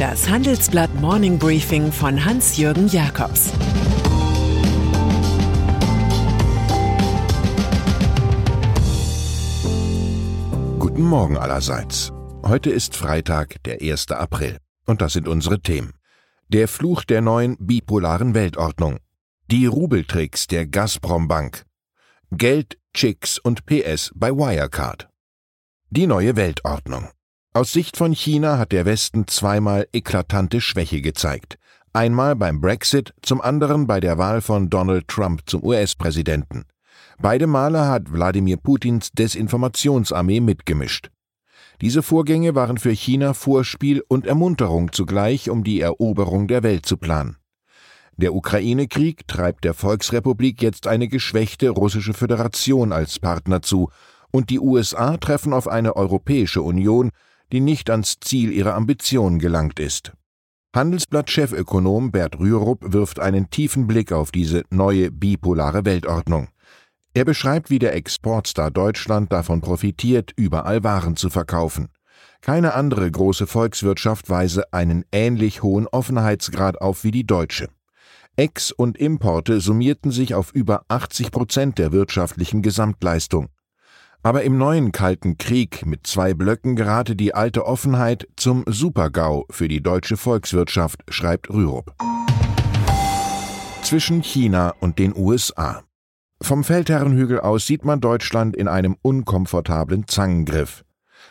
Das 0.00 0.30
Handelsblatt 0.30 0.94
Morning 0.94 1.38
Briefing 1.38 1.92
von 1.92 2.24
Hans-Jürgen 2.24 2.88
Jakobs 2.88 3.52
Guten 10.78 11.02
Morgen 11.02 11.36
allerseits. 11.36 12.12
Heute 12.42 12.70
ist 12.70 12.96
Freitag, 12.96 13.62
der 13.64 13.82
1. 13.82 14.10
April. 14.12 14.56
Und 14.86 15.02
das 15.02 15.12
sind 15.12 15.28
unsere 15.28 15.60
Themen. 15.60 15.92
Der 16.48 16.66
Fluch 16.66 17.04
der 17.04 17.20
neuen 17.20 17.58
bipolaren 17.58 18.32
Weltordnung. 18.32 19.00
Die 19.50 19.66
Rubeltricks 19.66 20.46
der 20.46 20.66
Gazprom 20.66 21.28
Bank. 21.28 21.66
Geld, 22.30 22.78
Chicks 22.94 23.38
und 23.38 23.66
PS 23.66 24.12
bei 24.14 24.30
Wirecard. 24.30 25.10
Die 25.90 26.06
neue 26.06 26.36
Weltordnung. 26.36 27.10
Aus 27.52 27.72
Sicht 27.72 27.96
von 27.96 28.12
China 28.12 28.58
hat 28.58 28.70
der 28.70 28.86
Westen 28.86 29.26
zweimal 29.26 29.88
eklatante 29.92 30.60
Schwäche 30.60 31.00
gezeigt. 31.00 31.58
Einmal 31.92 32.36
beim 32.36 32.60
Brexit, 32.60 33.12
zum 33.22 33.40
anderen 33.40 33.88
bei 33.88 33.98
der 33.98 34.18
Wahl 34.18 34.40
von 34.40 34.70
Donald 34.70 35.08
Trump 35.08 35.42
zum 35.46 35.64
US-Präsidenten. 35.64 36.62
Beide 37.18 37.48
Male 37.48 37.88
hat 37.88 38.12
Wladimir 38.12 38.56
Putins 38.56 39.10
Desinformationsarmee 39.10 40.38
mitgemischt. 40.38 41.10
Diese 41.80 42.04
Vorgänge 42.04 42.54
waren 42.54 42.78
für 42.78 42.92
China 42.92 43.34
Vorspiel 43.34 44.04
und 44.06 44.28
Ermunterung 44.28 44.92
zugleich, 44.92 45.50
um 45.50 45.64
die 45.64 45.80
Eroberung 45.80 46.46
der 46.46 46.62
Welt 46.62 46.86
zu 46.86 46.98
planen. 46.98 47.36
Der 48.16 48.32
Ukraine-Krieg 48.32 49.26
treibt 49.26 49.64
der 49.64 49.74
Volksrepublik 49.74 50.62
jetzt 50.62 50.86
eine 50.86 51.08
geschwächte 51.08 51.70
russische 51.70 52.14
Föderation 52.14 52.92
als 52.92 53.18
Partner 53.18 53.60
zu, 53.60 53.90
und 54.30 54.50
die 54.50 54.60
USA 54.60 55.16
treffen 55.16 55.52
auf 55.52 55.66
eine 55.66 55.96
Europäische 55.96 56.62
Union, 56.62 57.10
die 57.52 57.60
nicht 57.60 57.90
ans 57.90 58.18
Ziel 58.20 58.52
ihrer 58.52 58.74
Ambitionen 58.74 59.38
gelangt 59.38 59.80
ist. 59.80 60.12
Handelsblatt-Chefökonom 60.74 62.12
Bert 62.12 62.38
Rürup 62.38 62.92
wirft 62.92 63.18
einen 63.18 63.50
tiefen 63.50 63.86
Blick 63.86 64.12
auf 64.12 64.30
diese 64.30 64.62
neue 64.70 65.10
bipolare 65.10 65.84
Weltordnung. 65.84 66.48
Er 67.12 67.24
beschreibt, 67.24 67.70
wie 67.70 67.80
der 67.80 67.94
Exportstar 67.96 68.70
Deutschland 68.70 69.32
davon 69.32 69.60
profitiert, 69.60 70.32
überall 70.36 70.84
Waren 70.84 71.16
zu 71.16 71.28
verkaufen. 71.28 71.88
Keine 72.40 72.74
andere 72.74 73.10
große 73.10 73.48
Volkswirtschaft 73.48 74.30
weise 74.30 74.72
einen 74.72 75.04
ähnlich 75.10 75.62
hohen 75.62 75.88
Offenheitsgrad 75.88 76.80
auf 76.80 77.02
wie 77.02 77.10
die 77.10 77.26
deutsche. 77.26 77.68
Ex- 78.36 78.72
und 78.72 78.96
Importe 78.96 79.60
summierten 79.60 80.12
sich 80.12 80.34
auf 80.34 80.52
über 80.52 80.84
80 80.88 81.32
Prozent 81.32 81.78
der 81.78 81.90
wirtschaftlichen 81.90 82.62
Gesamtleistung. 82.62 83.48
Aber 84.22 84.42
im 84.42 84.58
neuen 84.58 84.92
Kalten 84.92 85.38
Krieg 85.38 85.86
mit 85.86 86.06
zwei 86.06 86.34
Blöcken 86.34 86.76
gerate 86.76 87.16
die 87.16 87.34
alte 87.34 87.64
Offenheit 87.64 88.28
zum 88.36 88.64
Supergau 88.66 89.46
für 89.48 89.66
die 89.66 89.82
deutsche 89.82 90.18
Volkswirtschaft, 90.18 91.02
schreibt 91.08 91.48
Rürup. 91.48 91.94
Zwischen 93.82 94.22
China 94.22 94.74
und 94.80 94.98
den 94.98 95.16
USA. 95.16 95.82
Vom 96.42 96.64
Feldherrenhügel 96.64 97.40
aus 97.40 97.66
sieht 97.66 97.84
man 97.84 98.00
Deutschland 98.00 98.56
in 98.56 98.68
einem 98.68 98.96
unkomfortablen 99.00 100.06
Zangengriff. 100.06 100.84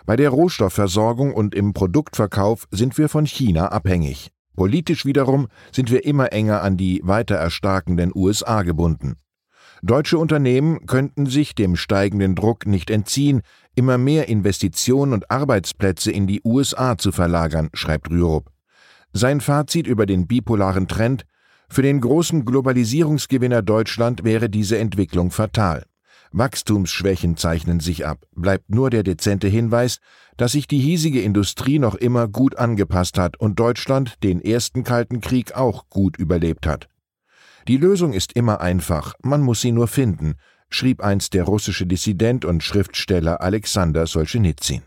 Bei 0.08 0.16
der 0.16 0.32
Rohstoffversorgung 0.32 1.34
und 1.34 1.54
im 1.54 1.74
Produktverkauf 1.74 2.68
sind 2.72 2.98
wir 2.98 3.08
von 3.08 3.28
China 3.28 3.68
abhängig. 3.68 4.32
Politisch 4.56 5.06
wiederum 5.06 5.48
sind 5.72 5.92
wir 5.92 6.06
immer 6.06 6.34
enger 6.34 6.64
an 6.64 6.76
die 6.76 7.02
weiter 7.04 7.36
erstarkenden 7.36 8.12
USA 8.16 8.64
gebunden. 8.64 9.16
Deutsche 9.82 10.18
Unternehmen 10.18 10.86
könnten 10.88 11.26
sich 11.26 11.56
dem 11.56 11.78
steigenden 11.78 12.36
Druck 12.36 12.66
nicht 12.66 12.90
entziehen, 12.90 13.42
immer 13.76 13.98
mehr 13.98 14.28
Investitionen 14.28 15.14
und 15.14 15.32
Arbeitsplätze 15.32 16.12
in 16.12 16.28
die 16.28 16.42
USA 16.44 16.98
zu 16.98 17.14
verlagern, 17.14 17.70
schreibt 17.74 18.10
Rürup. 18.10 18.52
Sein 19.14 19.40
Fazit 19.40 19.88
über 19.88 20.06
den 20.06 20.28
bipolaren 20.28 20.88
Trend 20.88 21.26
für 21.70 21.82
den 21.82 22.02
großen 22.02 22.46
Globalisierungsgewinner 22.46 23.62
Deutschland 23.62 24.24
wäre 24.24 24.50
diese 24.50 24.78
Entwicklung 24.78 25.32
fatal. 25.32 25.86
Wachstumsschwächen 26.32 27.38
zeichnen 27.38 27.80
sich 27.80 28.06
ab, 28.06 28.26
bleibt 28.36 28.70
nur 28.70 28.90
der 28.90 29.04
dezente 29.04 29.48
Hinweis, 29.48 30.00
dass 30.38 30.52
sich 30.52 30.68
die 30.68 30.80
hiesige 30.80 31.22
Industrie 31.22 31.80
noch 31.80 31.96
immer 31.96 32.28
gut 32.28 32.58
angepasst 32.58 33.18
hat 33.18 33.40
und 33.40 33.60
Deutschland 33.60 34.24
den 34.24 34.42
ersten 34.42 34.84
Kalten 34.84 35.22
Krieg 35.22 35.56
auch 35.56 35.90
gut 35.90 36.18
überlebt 36.18 36.68
hat. 36.68 36.89
Die 37.70 37.78
Lösung 37.78 38.14
ist 38.14 38.34
immer 38.34 38.62
einfach, 38.62 39.14
man 39.22 39.42
muss 39.42 39.62
sie 39.62 39.72
nur 39.72 39.88
finden, 39.88 40.34
schrieb 40.72 41.04
einst 41.04 41.36
der 41.36 41.44
russische 41.44 41.86
Dissident 41.86 42.44
und 42.44 42.64
Schriftsteller 42.64 43.42
Alexander 43.42 44.08
Solschenizyn. 44.08 44.82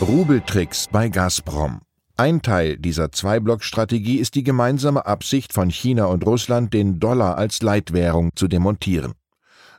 Rubeltricks 0.00 0.88
bei 0.90 1.10
Gazprom. 1.10 1.82
Ein 2.16 2.40
Teil 2.40 2.78
dieser 2.78 3.12
Zwei-Block-Strategie 3.12 4.20
ist 4.20 4.36
die 4.36 4.42
gemeinsame 4.42 5.04
Absicht 5.04 5.52
von 5.52 5.68
China 5.68 6.06
und 6.06 6.24
Russland, 6.24 6.72
den 6.72 6.98
Dollar 6.98 7.36
als 7.36 7.60
Leitwährung 7.60 8.30
zu 8.34 8.48
demontieren. 8.48 9.12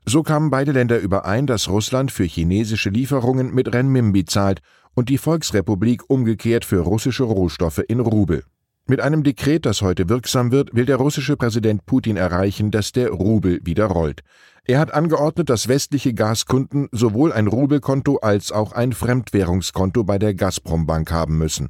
So 0.06 0.22
kamen 0.22 0.52
beide 0.52 0.72
Länder 0.72 1.00
überein, 1.00 1.48
dass 1.48 1.68
Russland 1.68 2.12
für 2.12 2.26
chinesische 2.26 2.92
Lieferungen 2.92 3.52
mit 3.56 3.74
Renminbi 3.74 4.26
zahlt 4.26 4.62
und 4.94 5.10
die 5.10 5.18
Volksrepublik 5.18 6.08
umgekehrt 6.12 6.64
für 6.64 6.82
russische 6.82 7.24
Rohstoffe 7.24 7.82
in 7.88 8.02
Rubel. 8.02 8.44
Mit 8.86 9.00
einem 9.00 9.24
Dekret, 9.24 9.66
das 9.66 9.82
heute 9.82 10.10
wirksam 10.10 10.52
wird, 10.52 10.76
will 10.76 10.86
der 10.86 10.98
russische 10.98 11.38
Präsident 11.38 11.86
Putin 11.86 12.18
erreichen, 12.18 12.70
dass 12.70 12.92
der 12.92 13.12
Rubel 13.12 13.62
wieder 13.64 13.86
rollt. 13.86 14.22
Er 14.66 14.80
hat 14.80 14.94
angeordnet, 14.94 15.50
dass 15.50 15.70
westliche 15.70 16.14
Gaskunden 16.14 16.90
sowohl 16.92 17.32
ein 17.32 17.48
Rubelkonto 17.48 18.18
als 18.18 18.52
auch 18.52 18.74
ein 18.74 18.92
Fremdwährungskonto 18.92 20.04
bei 20.04 20.20
der 20.20 20.34
Gazprom-Bank 20.34 21.14
haben 21.14 21.38
müssen. 21.38 21.70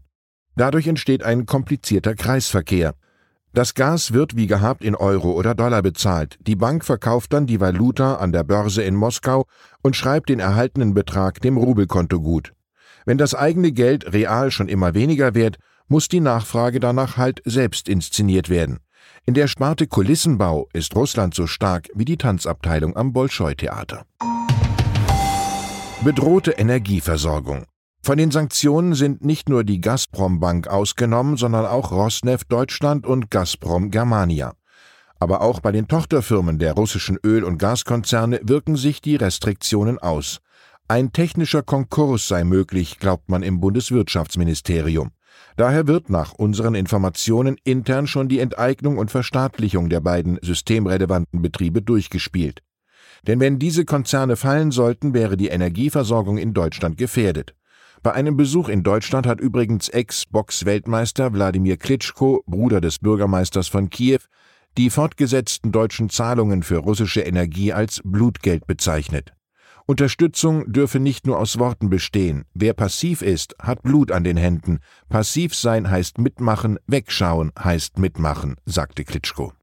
Dadurch 0.56 0.88
entsteht 0.88 1.24
ein 1.24 1.46
komplizierter 1.46 2.16
Kreisverkehr. 2.16 2.96
Das 3.54 3.76
Gas 3.76 4.14
wird 4.14 4.36
wie 4.36 4.48
gehabt 4.48 4.84
in 4.84 4.96
Euro 4.96 5.34
oder 5.34 5.54
Dollar 5.54 5.84
bezahlt. 5.84 6.40
Die 6.42 6.56
Bank 6.56 6.84
verkauft 6.84 7.32
dann 7.34 7.46
die 7.46 7.60
Valuta 7.60 8.16
an 8.16 8.32
der 8.32 8.44
Börse 8.44 8.82
in 8.82 8.96
Moskau 8.96 9.46
und 9.84 9.96
schreibt 9.96 10.30
den 10.30 10.40
erhaltenen 10.40 10.96
Betrag 10.96 11.42
dem 11.42 11.58
Rubelkonto 11.58 12.20
gut. 12.20 12.54
Wenn 13.06 13.20
das 13.20 13.36
eigene 13.36 13.72
Geld 13.72 14.14
real 14.14 14.50
schon 14.50 14.68
immer 14.68 14.96
weniger 14.96 15.36
wird, 15.36 15.58
muss 15.88 16.08
die 16.08 16.20
Nachfrage 16.20 16.80
danach 16.80 17.18
halt 17.18 17.42
selbst 17.46 17.90
inszeniert 17.90 18.50
werden. 18.50 18.80
In 19.26 19.34
der 19.34 19.48
Sparte 19.48 19.88
Kulissenbau 19.88 20.68
ist 20.74 20.96
Russland 20.96 21.34
so 21.34 21.48
stark 21.48 21.88
wie 21.94 22.06
die 22.06 22.18
Tanzabteilung 22.18 22.96
am 22.98 23.14
Bolschoi-Theater. 23.14 24.06
Bedrohte 26.04 26.52
Energieversorgung. 26.52 27.66
Von 28.02 28.18
den 28.18 28.32
Sanktionen 28.32 28.96
sind 28.96 29.24
nicht 29.24 29.48
nur 29.48 29.64
die 29.64 29.80
Gazprom 29.80 30.42
Bank 30.42 30.68
ausgenommen, 30.68 31.38
sondern 31.38 31.66
auch 31.66 31.94
Rosneft 31.94 32.52
Deutschland 32.52 33.08
und 33.08 33.32
Gazprom 33.32 33.92
Germania. 33.92 34.56
Aber 35.20 35.40
auch 35.40 35.62
bei 35.62 35.72
den 35.72 35.88
Tochterfirmen 35.88 36.60
der 36.60 36.74
russischen 36.74 37.18
Öl- 37.24 37.46
und 37.46 37.60
Gaskonzerne 37.60 38.42
wirken 38.44 38.76
sich 38.76 39.02
die 39.02 39.16
Restriktionen 39.16 40.00
aus. 40.00 40.40
Ein 40.90 41.14
technischer 41.14 41.64
Konkurs 41.64 42.28
sei 42.28 42.44
möglich, 42.44 43.00
glaubt 43.00 43.30
man 43.30 43.42
im 43.42 43.62
Bundeswirtschaftsministerium. 43.62 45.12
Daher 45.56 45.88
wird 45.88 46.10
nach 46.10 46.34
unseren 46.34 46.76
Informationen 46.76 47.58
intern 47.64 48.08
schon 48.08 48.28
die 48.28 48.40
Enteignung 48.40 48.98
und 48.98 49.12
Verstaatlichung 49.12 49.90
der 49.90 50.00
beiden 50.00 50.40
systemrelevanten 50.42 51.42
Betriebe 51.42 51.82
durchgespielt. 51.82 52.62
Denn 53.28 53.40
wenn 53.40 53.60
diese 53.60 53.86
Konzerne 53.86 54.36
fallen 54.36 54.72
sollten, 54.72 55.14
wäre 55.14 55.38
die 55.38 55.48
Energieversorgung 55.48 56.38
in 56.38 56.54
Deutschland 56.54 56.98
gefährdet. 56.98 57.56
Bei 58.02 58.12
einem 58.12 58.36
Besuch 58.36 58.68
in 58.68 58.84
Deutschland 58.84 59.26
hat 59.26 59.40
übrigens 59.40 59.88
Ex-Box-Weltmeister 59.88 61.34
Wladimir 61.34 61.78
Klitschko, 61.78 62.44
Bruder 62.46 62.82
des 62.82 63.00
Bürgermeisters 63.00 63.70
von 63.70 63.90
Kiew, 63.90 64.20
die 64.78 64.90
fortgesetzten 64.90 65.72
deutschen 65.72 66.10
Zahlungen 66.10 66.64
für 66.64 66.78
russische 66.78 67.22
Energie 67.22 67.72
als 67.72 68.02
Blutgeld 68.04 68.68
bezeichnet. 68.68 69.34
Unterstützung 69.86 70.72
dürfe 70.72 71.00
nicht 71.00 71.28
nur 71.28 71.40
aus 71.40 71.60
Worten 71.60 71.90
bestehen. 71.90 72.46
Wer 72.54 72.74
passiv 72.74 73.22
ist, 73.22 73.56
hat 73.60 73.84
Blut 73.84 74.12
an 74.12 74.24
den 74.24 74.38
Händen. 74.38 74.80
Passiv 75.10 75.56
sein 75.56 75.90
heißt 75.90 76.20
mitmachen, 76.20 76.80
wegschauen 76.88 77.52
heißt 77.62 78.00
mitmachen, 78.00 78.56
sagte 78.66 79.04
Klitschko. 79.04 79.54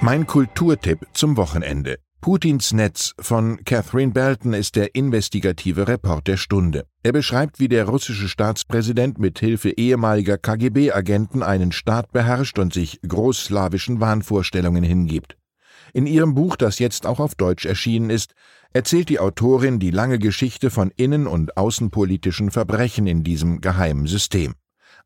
Mein 0.00 0.26
Kulturtipp 0.26 1.06
zum 1.12 1.36
Wochenende. 1.36 1.98
Putins 2.20 2.72
Netz 2.72 3.14
von 3.20 3.64
Catherine 3.64 4.12
Belton 4.12 4.52
ist 4.52 4.76
der 4.76 4.94
investigative 4.94 5.88
Report 5.88 6.26
der 6.26 6.36
Stunde. 6.36 6.84
Er 7.02 7.12
beschreibt, 7.12 7.60
wie 7.60 7.68
der 7.68 7.86
russische 7.86 8.28
Staatspräsident 8.28 9.18
mit 9.18 9.38
Hilfe 9.38 9.70
ehemaliger 9.70 10.36
KGB-Agenten 10.36 11.42
einen 11.42 11.72
Staat 11.72 12.12
beherrscht 12.12 12.58
und 12.58 12.74
sich 12.74 13.00
großslawischen 13.06 14.00
Wahnvorstellungen 14.00 14.82
hingibt. 14.82 15.36
In 15.92 16.06
ihrem 16.06 16.34
Buch, 16.34 16.56
das 16.56 16.78
jetzt 16.78 17.06
auch 17.06 17.20
auf 17.20 17.34
Deutsch 17.34 17.66
erschienen 17.66 18.10
ist, 18.10 18.34
erzählt 18.72 19.08
die 19.08 19.20
Autorin 19.20 19.78
die 19.78 19.90
lange 19.90 20.18
Geschichte 20.18 20.70
von 20.70 20.90
innen- 20.96 21.26
und 21.26 21.56
außenpolitischen 21.56 22.50
Verbrechen 22.50 23.06
in 23.06 23.24
diesem 23.24 23.60
geheimen 23.60 24.06
System. 24.06 24.54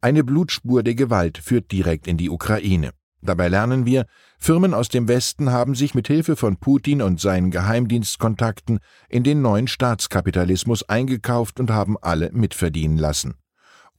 Eine 0.01 0.25
Blutspur 0.25 0.83
der 0.83 0.95
Gewalt 0.95 1.39
führt 1.39 1.71
direkt 1.71 2.07
in 2.09 2.17
die 2.17 2.31
Ukraine. 2.31 2.91
Dabei 3.25 3.47
lernen 3.47 3.87
wir, 3.87 4.07
Firmen 4.37 4.75
aus 4.75 4.89
dem 4.89 5.07
Westen 5.07 5.53
haben 5.53 5.77
sich 5.77 5.95
mit 5.95 6.09
Hilfe 6.09 6.35
von 6.35 6.57
Putin 6.57 7.01
und 7.03 7.21
seinen 7.21 7.53
Geheimdienstkontakten 7.53 8.81
in 9.09 9.23
den 9.23 9.43
neuen 9.43 9.69
Staatskapitalismus 9.69 10.89
eingekauft 10.89 11.61
und 11.61 11.71
haben 11.71 11.97
alle 12.01 12.33
mitverdienen 12.33 12.99
lassen. 12.99 13.35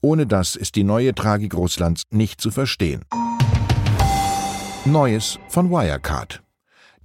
Ohne 0.02 0.28
das 0.28 0.58
ist 0.58 0.76
die 0.76 0.84
neue 0.84 1.16
Tragik 1.16 1.56
Russlands 1.56 2.04
nicht 2.10 2.42
zu 2.42 2.52
verstehen. 2.52 3.06
Neues 4.84 5.40
von 5.48 5.72
Wirecard. 5.72 6.43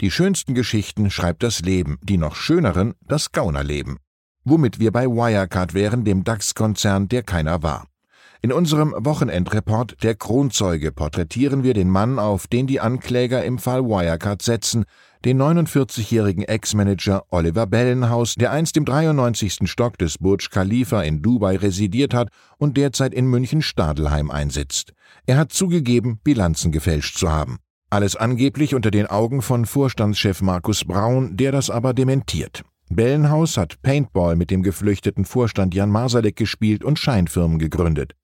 Die 0.00 0.12
schönsten 0.12 0.54
Geschichten 0.54 1.10
schreibt 1.10 1.42
das 1.42 1.60
Leben, 1.60 1.98
die 2.02 2.18
noch 2.18 2.36
schöneren 2.36 2.94
das 3.06 3.32
Gaunerleben. 3.32 3.98
Womit 4.44 4.78
wir 4.78 4.92
bei 4.92 5.06
Wirecard 5.06 5.74
wären, 5.74 6.04
dem 6.04 6.22
DAX-Konzern, 6.22 7.08
der 7.08 7.24
keiner 7.24 7.64
war. 7.64 7.88
In 8.40 8.52
unserem 8.52 8.94
Wochenendreport 8.96 9.96
Der 10.04 10.14
Kronzeuge 10.14 10.92
porträtieren 10.92 11.64
wir 11.64 11.74
den 11.74 11.90
Mann, 11.90 12.20
auf 12.20 12.46
den 12.46 12.68
die 12.68 12.78
Ankläger 12.78 13.44
im 13.44 13.58
Fall 13.58 13.82
Wirecard 13.82 14.40
setzen, 14.40 14.84
den 15.24 15.42
49-jährigen 15.42 16.44
Ex-Manager 16.44 17.24
Oliver 17.30 17.66
Bellenhaus, 17.66 18.36
der 18.36 18.52
einst 18.52 18.76
im 18.76 18.84
93. 18.84 19.68
Stock 19.68 19.98
des 19.98 20.18
Burj 20.18 20.50
Khalifa 20.50 21.02
in 21.02 21.22
Dubai 21.22 21.56
residiert 21.56 22.14
hat 22.14 22.28
und 22.58 22.76
derzeit 22.76 23.12
in 23.12 23.26
München-Stadelheim 23.26 24.30
einsitzt. 24.30 24.92
Er 25.26 25.38
hat 25.38 25.52
zugegeben, 25.52 26.20
Bilanzen 26.22 26.70
gefälscht 26.70 27.18
zu 27.18 27.32
haben. 27.32 27.58
Alles 27.90 28.16
angeblich 28.16 28.74
unter 28.74 28.90
den 28.90 29.06
Augen 29.06 29.40
von 29.40 29.64
Vorstandschef 29.64 30.42
Markus 30.42 30.84
Braun, 30.84 31.38
der 31.38 31.52
das 31.52 31.70
aber 31.70 31.94
dementiert. 31.94 32.62
Bellenhaus 32.90 33.56
hat 33.56 33.80
Paintball 33.80 34.36
mit 34.36 34.50
dem 34.50 34.62
geflüchteten 34.62 35.24
Vorstand 35.24 35.74
Jan 35.74 35.88
Masalek 35.88 36.36
gespielt 36.36 36.84
und 36.84 36.98
Scheinfirmen 36.98 37.58
gegründet. 37.58 38.14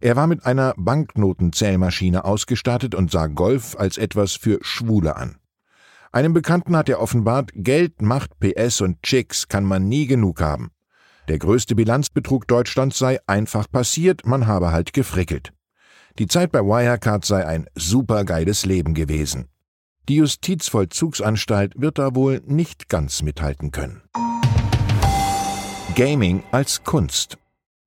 Er 0.00 0.14
war 0.14 0.28
mit 0.28 0.46
einer 0.46 0.72
Banknotenzählmaschine 0.76 2.24
ausgestattet 2.24 2.94
und 2.94 3.10
sah 3.10 3.26
Golf 3.26 3.74
als 3.76 3.98
etwas 3.98 4.34
für 4.34 4.60
Schwule 4.62 5.16
an. 5.16 5.38
Einem 6.12 6.32
Bekannten 6.32 6.76
hat 6.76 6.88
er 6.88 7.00
offenbart, 7.00 7.50
Geld, 7.54 8.00
Macht, 8.00 8.38
PS 8.38 8.80
und 8.80 9.02
Chicks 9.02 9.48
kann 9.48 9.64
man 9.64 9.88
nie 9.88 10.06
genug 10.06 10.40
haben. 10.40 10.70
Der 11.26 11.40
größte 11.40 11.74
Bilanzbetrug 11.74 12.46
Deutschlands 12.46 12.98
sei 12.98 13.18
einfach 13.26 13.68
passiert, 13.68 14.24
man 14.24 14.46
habe 14.46 14.70
halt 14.70 14.92
gefrickelt. 14.92 15.52
Die 16.18 16.26
Zeit 16.26 16.50
bei 16.50 16.60
Wirecard 16.60 17.24
sei 17.24 17.46
ein 17.46 17.66
supergeiles 17.76 18.66
Leben 18.66 18.92
gewesen. 18.94 19.46
Die 20.08 20.16
Justizvollzugsanstalt 20.16 21.80
wird 21.80 21.98
da 21.98 22.16
wohl 22.16 22.42
nicht 22.44 22.88
ganz 22.88 23.22
mithalten 23.22 23.70
können. 23.70 24.02
Gaming 25.94 26.42
als 26.50 26.82
Kunst. 26.82 27.38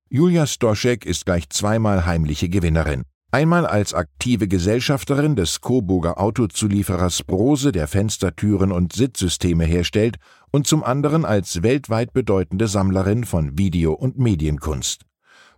Julia 0.08 0.46
Stoschek 0.46 1.04
ist 1.04 1.26
gleich 1.26 1.50
zweimal 1.50 2.06
heimliche 2.06 2.48
Gewinnerin. 2.48 3.02
Einmal 3.30 3.66
als 3.66 3.92
aktive 3.92 4.48
Gesellschafterin 4.48 5.36
des 5.36 5.60
Coburger 5.60 6.18
Autozulieferers 6.18 7.24
Brose, 7.24 7.70
der 7.70 7.86
Fenstertüren 7.86 8.72
und 8.72 8.94
Sitzsysteme 8.94 9.64
herstellt, 9.64 10.16
und 10.50 10.66
zum 10.66 10.84
anderen 10.84 11.26
als 11.26 11.62
weltweit 11.62 12.14
bedeutende 12.14 12.66
Sammlerin 12.66 13.24
von 13.24 13.58
Video- 13.58 13.94
und 13.94 14.18
Medienkunst. 14.18 15.02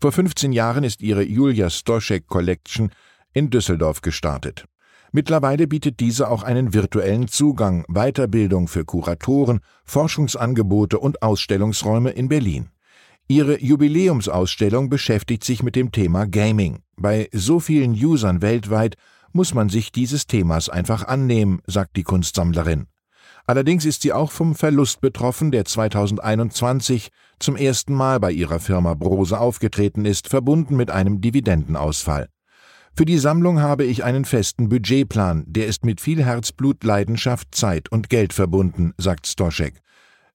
Vor 0.05 0.12
15 0.12 0.53
Jahren 0.53 0.85
ist 0.85 1.01
ihre 1.01 1.23
Julia 1.23 1.71
Stoschek 1.71 2.27
Collection 2.27 2.91
in 3.33 3.49
Düsseldorf 3.49 4.03
gestartet. 4.03 4.67
Mittlerweile 5.12 5.67
bietet 5.67 5.99
diese 5.99 6.29
auch 6.29 6.43
einen 6.43 6.75
virtuellen 6.75 7.27
Zugang, 7.27 7.87
Weiterbildung 7.89 8.69
für 8.69 8.85
Kuratoren, 8.85 9.61
Forschungsangebote 9.87 10.99
und 10.99 11.23
Ausstellungsräume 11.23 12.11
in 12.11 12.29
Berlin. 12.29 12.69
Ihre 13.29 13.59
Jubiläumsausstellung 13.59 14.91
beschäftigt 14.91 15.43
sich 15.43 15.62
mit 15.62 15.75
dem 15.75 15.91
Thema 15.91 16.27
Gaming. 16.27 16.81
Bei 16.99 17.31
so 17.33 17.59
vielen 17.59 17.93
Usern 17.93 18.43
weltweit 18.43 18.97
muss 19.33 19.55
man 19.55 19.71
sich 19.71 19.91
dieses 19.91 20.27
Themas 20.27 20.69
einfach 20.69 21.05
annehmen, 21.06 21.62
sagt 21.67 21.97
die 21.97 22.03
Kunstsammlerin. 22.03 22.89
Allerdings 23.46 23.85
ist 23.85 24.02
sie 24.02 24.12
auch 24.12 24.31
vom 24.31 24.55
Verlust 24.55 25.00
betroffen, 25.02 25.50
der 25.50 25.67
2021 25.67 27.11
zum 27.38 27.56
ersten 27.56 27.93
Mal 27.93 28.19
bei 28.19 28.32
ihrer 28.32 28.58
Firma 28.58 28.94
Brose 28.94 29.38
aufgetreten 29.38 30.06
ist, 30.06 30.29
verbunden 30.29 30.76
mit 30.76 30.91
einem 30.91 31.20
Dividendenausfall. 31.20 32.29
Für 32.96 33.05
die 33.05 33.19
Sammlung 33.19 33.61
habe 33.61 33.85
ich 33.85 34.05
einen 34.05 34.25
festen 34.25 34.69
Budgetplan, 34.69 35.44
der 35.46 35.67
ist 35.67 35.85
mit 35.85 36.00
viel 36.00 36.25
Herzblut, 36.25 36.85
Leidenschaft, 36.85 37.55
Zeit 37.55 37.91
und 37.91 38.08
Geld 38.08 38.32
verbunden, 38.32 38.94
sagt 38.99 39.26
Stoschek. 39.26 39.81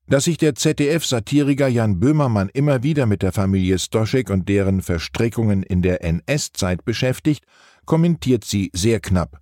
Dass 0.08 0.26
sich 0.26 0.38
der 0.38 0.56
ZDF-Satiriker 0.56 1.68
Jan 1.68 2.00
Böhmermann 2.00 2.50
immer 2.50 2.84
wieder 2.84 3.06
mit 3.06 3.22
der 3.22 3.32
Familie 3.32 3.80
Stoschek 3.80 4.30
und 4.30 4.50
deren 4.50 4.82
Verstrickungen 4.82 5.64
in 5.64 5.82
der 5.82 6.04
NS-Zeit 6.04 6.84
beschäftigt, 6.84 7.46
kommentiert 7.86 8.44
sie 8.44 8.72
sehr 8.74 9.00
knapp. 9.00 9.40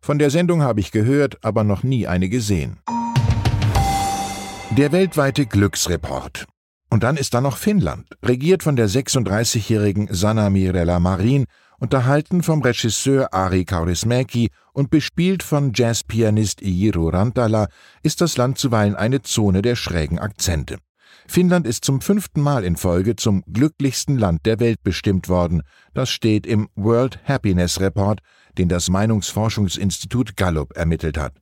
Von 0.00 0.18
der 0.18 0.30
Sendung 0.30 0.62
habe 0.62 0.80
ich 0.80 0.92
gehört, 0.92 1.44
aber 1.44 1.64
noch 1.64 1.82
nie 1.82 2.06
eine 2.06 2.28
gesehen. 2.28 2.78
Der 4.76 4.92
weltweite 4.92 5.46
Glücksreport. 5.46 6.46
Und 6.90 7.02
dann 7.02 7.16
ist 7.16 7.34
da 7.34 7.40
noch 7.40 7.56
Finnland, 7.56 8.06
regiert 8.24 8.62
von 8.62 8.76
der 8.76 8.88
36-jährigen 8.88 10.06
Sanna 10.12 10.48
Mirella 10.48 11.00
Marin, 11.00 11.46
unterhalten 11.80 12.44
vom 12.44 12.62
Regisseur 12.62 13.34
Ari 13.34 13.64
Kaurismäki 13.64 14.50
und 14.72 14.90
bespielt 14.90 15.42
von 15.42 15.72
Jazzpianist 15.74 16.62
Iiro 16.62 17.08
Rantala, 17.08 17.66
ist 18.04 18.20
das 18.20 18.36
Land 18.36 18.58
zuweilen 18.58 18.94
eine 18.94 19.22
Zone 19.22 19.60
der 19.60 19.74
schrägen 19.74 20.20
Akzente. 20.20 20.78
Finnland 21.26 21.66
ist 21.66 21.84
zum 21.84 22.00
fünften 22.00 22.40
Mal 22.40 22.62
in 22.62 22.76
Folge 22.76 23.16
zum 23.16 23.42
glücklichsten 23.52 24.18
Land 24.18 24.46
der 24.46 24.60
Welt 24.60 24.84
bestimmt 24.84 25.28
worden. 25.28 25.62
Das 25.94 26.10
steht 26.10 26.46
im 26.46 26.68
World 26.76 27.18
Happiness 27.24 27.80
Report, 27.80 28.20
den 28.56 28.68
das 28.68 28.88
Meinungsforschungsinstitut 28.88 30.36
Gallup 30.36 30.76
ermittelt 30.76 31.18
hat. 31.18 31.34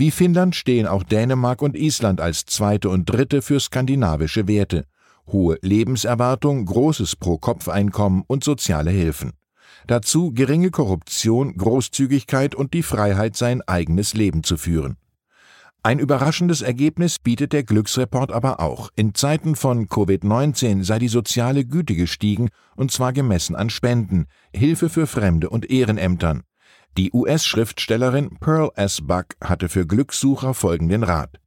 Wie 0.00 0.10
Finnland 0.10 0.56
stehen 0.56 0.86
auch 0.86 1.02
Dänemark 1.02 1.60
und 1.60 1.76
Island 1.76 2.22
als 2.22 2.46
zweite 2.46 2.88
und 2.88 3.04
dritte 3.04 3.42
für 3.42 3.60
skandinavische 3.60 4.48
Werte. 4.48 4.86
Hohe 5.26 5.58
Lebenserwartung, 5.60 6.64
großes 6.64 7.16
Pro-Kopf-Einkommen 7.16 8.24
und 8.26 8.42
soziale 8.42 8.92
Hilfen. 8.92 9.32
Dazu 9.86 10.32
geringe 10.32 10.70
Korruption, 10.70 11.54
Großzügigkeit 11.54 12.54
und 12.54 12.72
die 12.72 12.82
Freiheit, 12.82 13.36
sein 13.36 13.60
eigenes 13.60 14.14
Leben 14.14 14.42
zu 14.42 14.56
führen. 14.56 14.96
Ein 15.82 15.98
überraschendes 15.98 16.62
Ergebnis 16.62 17.18
bietet 17.18 17.52
der 17.52 17.64
Glücksreport 17.64 18.32
aber 18.32 18.60
auch. 18.60 18.88
In 18.96 19.14
Zeiten 19.14 19.54
von 19.54 19.86
Covid-19 19.86 20.82
sei 20.82 20.98
die 20.98 21.08
soziale 21.08 21.66
Güte 21.66 21.94
gestiegen, 21.94 22.48
und 22.74 22.90
zwar 22.90 23.12
gemessen 23.12 23.54
an 23.54 23.68
Spenden, 23.68 24.28
Hilfe 24.50 24.88
für 24.88 25.06
Fremde 25.06 25.50
und 25.50 25.68
Ehrenämtern. 25.70 26.40
Die 26.96 27.12
US-Schriftstellerin 27.12 28.36
Pearl 28.40 28.70
S. 28.74 29.00
Buck 29.02 29.36
hatte 29.42 29.68
für 29.68 29.86
Glückssucher 29.86 30.54
folgenden 30.54 31.02
Rat. 31.02 31.40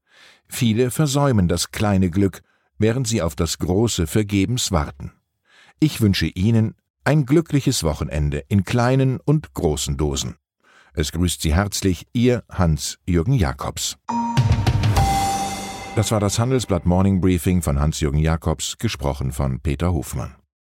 Viele 0.48 0.92
versäumen 0.92 1.48
das 1.48 1.72
kleine 1.72 2.10
Glück, 2.10 2.42
während 2.78 3.08
sie 3.08 3.22
auf 3.22 3.36
das 3.36 3.58
große 3.58 4.08
vergebens 4.08 4.72
warten. 4.72 5.12
Ich 5.80 6.00
wünsche 6.02 6.28
Ihnen 6.28 6.76
ein 7.04 7.26
glückliches 7.26 7.84
Wochenende 7.84 8.44
in 8.48 8.64
kleinen 8.64 9.20
und 9.20 9.54
großen 9.54 9.98
Dosen. 9.98 10.36
Es 10.94 11.12
grüßt 11.12 11.42
Sie 11.42 11.54
herzlich 11.54 12.08
Ihr 12.14 12.44
Hans-Jürgen 12.50 13.34
Jakobs. 13.34 13.98
Das 15.96 16.12
war 16.12 16.20
das 16.20 16.40
Handelsblatt 16.40 16.86
Morning 16.86 17.20
Briefing 17.20 17.62
von 17.62 17.80
Hans-Jürgen 17.80 18.20
Jakobs, 18.20 18.78
gesprochen 18.78 19.32
von 19.32 19.60
Peter 19.60 19.92
Hofmann. 19.92 20.36